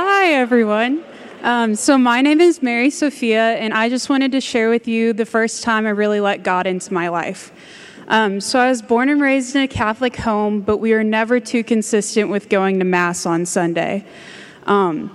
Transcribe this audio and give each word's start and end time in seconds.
Hi, 0.00 0.34
everyone. 0.34 1.02
Um, 1.42 1.74
so, 1.74 1.98
my 1.98 2.22
name 2.22 2.40
is 2.40 2.62
Mary 2.62 2.88
Sophia, 2.88 3.56
and 3.56 3.74
I 3.74 3.88
just 3.88 4.08
wanted 4.08 4.30
to 4.30 4.40
share 4.40 4.70
with 4.70 4.86
you 4.86 5.12
the 5.12 5.26
first 5.26 5.64
time 5.64 5.86
I 5.86 5.90
really 5.90 6.20
let 6.20 6.44
God 6.44 6.68
into 6.68 6.94
my 6.94 7.08
life. 7.08 7.50
Um, 8.06 8.40
so, 8.40 8.60
I 8.60 8.68
was 8.68 8.80
born 8.80 9.08
and 9.08 9.20
raised 9.20 9.56
in 9.56 9.62
a 9.62 9.66
Catholic 9.66 10.14
home, 10.14 10.60
but 10.60 10.76
we 10.76 10.92
were 10.92 11.02
never 11.02 11.40
too 11.40 11.64
consistent 11.64 12.30
with 12.30 12.48
going 12.48 12.78
to 12.78 12.84
Mass 12.84 13.26
on 13.26 13.44
Sunday. 13.44 14.06
Um, 14.68 15.10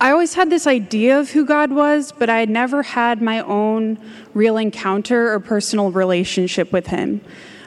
I 0.00 0.12
always 0.12 0.34
had 0.34 0.50
this 0.50 0.68
idea 0.68 1.18
of 1.18 1.30
who 1.30 1.44
God 1.44 1.72
was, 1.72 2.12
but 2.12 2.30
I 2.30 2.38
had 2.38 2.48
never 2.48 2.84
had 2.84 3.20
my 3.20 3.40
own 3.40 3.98
real 4.34 4.56
encounter 4.56 5.32
or 5.32 5.40
personal 5.40 5.90
relationship 5.90 6.70
with 6.70 6.86
Him. 6.86 7.22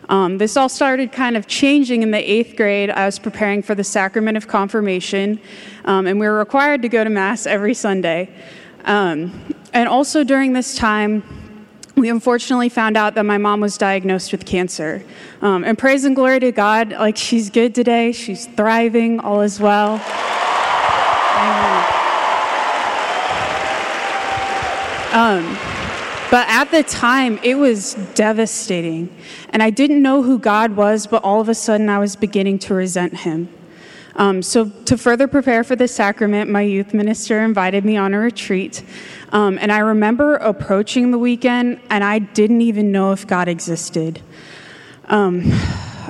Um, 0.09 0.37
this 0.37 0.57
all 0.57 0.69
started 0.69 1.11
kind 1.11 1.37
of 1.37 1.47
changing 1.47 2.03
in 2.03 2.11
the 2.11 2.17
eighth 2.17 2.55
grade. 2.55 2.89
I 2.89 3.05
was 3.05 3.19
preparing 3.19 3.61
for 3.63 3.75
the 3.75 3.83
sacrament 3.83 4.37
of 4.37 4.47
confirmation, 4.47 5.39
um, 5.85 6.07
and 6.07 6.19
we 6.19 6.27
were 6.27 6.37
required 6.37 6.81
to 6.81 6.89
go 6.89 7.03
to 7.03 7.09
Mass 7.09 7.45
every 7.45 7.73
Sunday. 7.73 8.29
Um, 8.85 9.55
and 9.73 9.87
also 9.87 10.23
during 10.23 10.53
this 10.53 10.75
time, 10.75 11.23
we 11.95 12.09
unfortunately 12.09 12.69
found 12.69 12.97
out 12.97 13.15
that 13.15 13.23
my 13.23 13.37
mom 13.37 13.61
was 13.61 13.77
diagnosed 13.77 14.31
with 14.31 14.45
cancer. 14.45 15.03
Um, 15.41 15.63
and 15.63 15.77
praise 15.77 16.05
and 16.05 16.15
glory 16.15 16.39
to 16.39 16.51
God, 16.51 16.91
like 16.91 17.17
she's 17.17 17.49
good 17.49 17.75
today, 17.75 18.11
she's 18.11 18.45
thriving, 18.47 19.19
all 19.19 19.41
is 19.41 19.59
well. 19.59 20.01
Amen. 21.35 21.89
Um, 25.13 25.72
but 26.33 26.49
at 26.49 26.71
the 26.71 26.81
time, 26.81 27.39
it 27.43 27.53
was 27.53 27.93
devastating. 28.15 29.15
And 29.51 29.61
I 29.61 29.69
didn't 29.69 30.01
know 30.01 30.23
who 30.23 30.39
God 30.39 30.75
was, 30.75 31.05
but 31.05 31.23
all 31.23 31.39
of 31.39 31.47
a 31.47 31.53
sudden 31.53 31.89
I 31.89 31.99
was 31.99 32.15
beginning 32.15 32.57
to 32.65 32.73
resent 32.73 33.17
him. 33.17 33.53
Um, 34.15 34.41
so, 34.41 34.67
to 34.67 34.97
further 34.97 35.27
prepare 35.27 35.63
for 35.63 35.75
the 35.75 35.87
sacrament, 35.87 36.49
my 36.49 36.61
youth 36.61 36.91
minister 36.91 37.43
invited 37.43 37.85
me 37.85 37.97
on 37.97 38.15
a 38.15 38.19
retreat. 38.19 38.83
Um, 39.31 39.59
and 39.59 39.71
I 39.71 39.77
remember 39.77 40.37
approaching 40.37 41.11
the 41.11 41.19
weekend, 41.19 41.79
and 41.91 42.03
I 42.03 42.17
didn't 42.17 42.61
even 42.61 42.91
know 42.91 43.11
if 43.11 43.27
God 43.27 43.47
existed. 43.47 44.19
Um, 45.09 45.43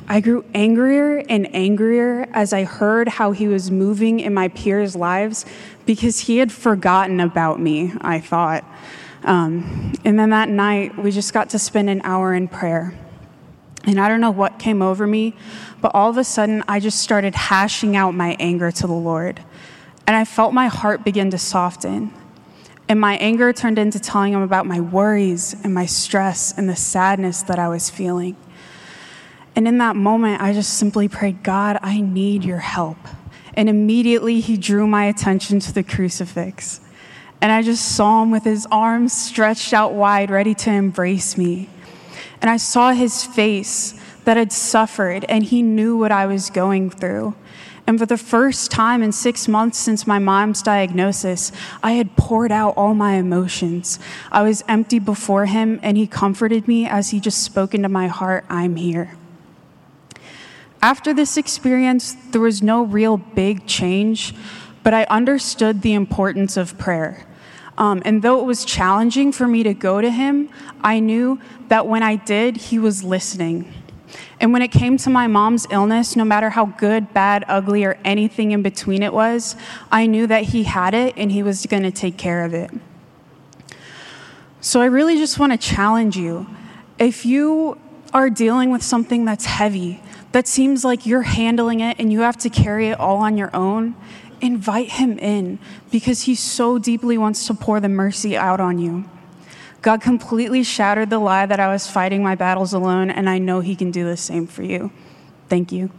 I 0.07 0.19
grew 0.19 0.45
angrier 0.53 1.23
and 1.29 1.53
angrier 1.55 2.27
as 2.33 2.53
I 2.53 2.63
heard 2.63 3.07
how 3.07 3.31
he 3.31 3.47
was 3.47 3.71
moving 3.71 4.19
in 4.19 4.33
my 4.33 4.47
peers' 4.49 4.95
lives 4.95 5.45
because 5.85 6.19
he 6.19 6.37
had 6.37 6.51
forgotten 6.51 7.19
about 7.19 7.59
me, 7.59 7.93
I 8.01 8.19
thought. 8.19 8.65
Um, 9.23 9.93
and 10.03 10.19
then 10.19 10.31
that 10.31 10.49
night, 10.49 10.97
we 10.97 11.11
just 11.11 11.33
got 11.33 11.49
to 11.51 11.59
spend 11.59 11.89
an 11.89 12.01
hour 12.03 12.33
in 12.33 12.47
prayer. 12.47 12.97
And 13.85 13.99
I 13.99 14.07
don't 14.07 14.21
know 14.21 14.31
what 14.31 14.59
came 14.59 14.81
over 14.81 15.05
me, 15.05 15.35
but 15.81 15.91
all 15.93 16.09
of 16.09 16.17
a 16.17 16.23
sudden, 16.23 16.63
I 16.67 16.79
just 16.79 16.99
started 16.99 17.35
hashing 17.35 17.95
out 17.95 18.13
my 18.13 18.35
anger 18.39 18.71
to 18.71 18.87
the 18.87 18.93
Lord. 18.93 19.43
And 20.07 20.15
I 20.15 20.25
felt 20.25 20.53
my 20.53 20.67
heart 20.67 21.03
begin 21.03 21.31
to 21.31 21.37
soften. 21.37 22.13
And 22.87 22.99
my 22.99 23.15
anger 23.17 23.51
turned 23.53 23.79
into 23.79 23.99
telling 23.99 24.33
him 24.33 24.41
about 24.41 24.65
my 24.65 24.79
worries 24.79 25.55
and 25.63 25.73
my 25.73 25.85
stress 25.85 26.57
and 26.57 26.67
the 26.67 26.75
sadness 26.75 27.41
that 27.43 27.59
I 27.59 27.69
was 27.69 27.89
feeling. 27.89 28.35
And 29.55 29.67
in 29.67 29.77
that 29.77 29.95
moment, 29.95 30.41
I 30.41 30.53
just 30.53 30.75
simply 30.75 31.07
prayed, 31.07 31.43
God, 31.43 31.77
I 31.81 32.01
need 32.01 32.43
your 32.43 32.59
help. 32.59 32.97
And 33.53 33.69
immediately, 33.69 34.39
he 34.39 34.57
drew 34.57 34.87
my 34.87 35.05
attention 35.05 35.59
to 35.59 35.73
the 35.73 35.83
crucifix. 35.83 36.81
And 37.39 37.51
I 37.51 37.61
just 37.61 37.95
saw 37.95 38.23
him 38.23 38.31
with 38.31 38.45
his 38.45 38.65
arms 38.71 39.13
stretched 39.13 39.73
out 39.73 39.93
wide, 39.93 40.31
ready 40.31 40.55
to 40.55 40.71
embrace 40.71 41.37
me. 41.37 41.69
And 42.41 42.49
I 42.49 42.57
saw 42.57 42.93
his 42.93 43.25
face 43.25 43.99
that 44.23 44.37
had 44.37 44.51
suffered, 44.51 45.25
and 45.25 45.43
he 45.43 45.61
knew 45.61 45.97
what 45.97 46.11
I 46.11 46.25
was 46.25 46.49
going 46.49 46.89
through. 46.89 47.35
And 47.85 47.99
for 47.99 48.05
the 48.05 48.17
first 48.17 48.71
time 48.71 49.03
in 49.03 49.11
six 49.11 49.47
months 49.47 49.77
since 49.77 50.07
my 50.07 50.17
mom's 50.17 50.61
diagnosis, 50.61 51.51
I 51.83 51.93
had 51.93 52.15
poured 52.15 52.51
out 52.51 52.75
all 52.77 52.93
my 52.93 53.15
emotions. 53.15 53.99
I 54.31 54.41
was 54.43 54.63
empty 54.67 54.99
before 54.99 55.45
him, 55.45 55.79
and 55.83 55.97
he 55.97 56.07
comforted 56.07 56.67
me 56.67 56.87
as 56.87 57.09
he 57.09 57.19
just 57.19 57.43
spoke 57.43 57.73
into 57.75 57.89
my 57.89 58.07
heart 58.07 58.45
I'm 58.49 58.77
here. 58.77 59.17
After 60.83 61.13
this 61.13 61.37
experience, 61.37 62.17
there 62.31 62.41
was 62.41 62.61
no 62.61 62.83
real 62.83 63.15
big 63.15 63.65
change, 63.65 64.35
but 64.83 64.93
I 64.93 65.05
understood 65.05 65.81
the 65.81 65.93
importance 65.93 66.57
of 66.57 66.77
prayer. 66.77 67.25
Um, 67.77 68.01
and 68.03 68.21
though 68.21 68.41
it 68.41 68.43
was 68.43 68.65
challenging 68.65 69.31
for 69.31 69.47
me 69.47 69.63
to 69.63 69.73
go 69.73 70.01
to 70.01 70.11
him, 70.11 70.49
I 70.81 70.99
knew 70.99 71.39
that 71.69 71.87
when 71.87 72.03
I 72.03 72.17
did, 72.17 72.57
he 72.57 72.79
was 72.79 73.01
listening. 73.01 73.73
And 74.41 74.51
when 74.51 74.61
it 74.61 74.73
came 74.73 74.97
to 74.97 75.09
my 75.09 75.25
mom's 75.25 75.65
illness, 75.69 76.17
no 76.17 76.25
matter 76.25 76.49
how 76.49 76.65
good, 76.65 77.13
bad, 77.13 77.45
ugly, 77.47 77.85
or 77.85 77.97
anything 78.03 78.51
in 78.51 78.61
between 78.61 79.03
it 79.03 79.13
was, 79.13 79.55
I 79.89 80.05
knew 80.05 80.27
that 80.27 80.43
he 80.43 80.63
had 80.63 80.93
it 80.93 81.13
and 81.15 81.31
he 81.31 81.43
was 81.43 81.65
going 81.65 81.83
to 81.83 81.91
take 81.91 82.17
care 82.17 82.43
of 82.43 82.53
it. 82.53 82.71
So 84.59 84.81
I 84.81 84.85
really 84.87 85.15
just 85.15 85.39
want 85.39 85.53
to 85.53 85.57
challenge 85.57 86.17
you. 86.17 86.45
If 86.99 87.25
you 87.25 87.79
are 88.13 88.29
dealing 88.29 88.69
with 88.69 88.83
something 88.83 89.23
that's 89.23 89.45
heavy, 89.45 90.01
that 90.33 90.47
seems 90.47 90.83
like 90.83 91.05
you're 91.05 91.21
handling 91.21 91.79
it 91.79 91.97
and 91.99 92.11
you 92.11 92.21
have 92.21 92.37
to 92.37 92.49
carry 92.49 92.89
it 92.89 92.99
all 92.99 93.17
on 93.17 93.37
your 93.37 93.55
own, 93.55 93.95
invite 94.41 94.93
him 94.93 95.17
in 95.19 95.59
because 95.91 96.23
he 96.23 96.35
so 96.35 96.77
deeply 96.77 97.17
wants 97.17 97.47
to 97.47 97.53
pour 97.53 97.79
the 97.79 97.87
mercy 97.87 98.35
out 98.35 98.59
on 98.59 98.77
you. 98.77 99.05
God 99.81 100.01
completely 100.01 100.63
shattered 100.63 101.09
the 101.09 101.19
lie 101.19 101.45
that 101.45 101.59
I 101.59 101.67
was 101.67 101.87
fighting 101.87 102.23
my 102.23 102.35
battles 102.35 102.73
alone, 102.73 103.09
and 103.09 103.29
I 103.29 103.37
know 103.37 103.59
he 103.59 103.75
can 103.75 103.91
do 103.91 104.05
the 104.05 104.17
same 104.17 104.47
for 104.47 104.63
you. 104.63 104.91
Thank 105.49 105.71
you. 105.71 105.91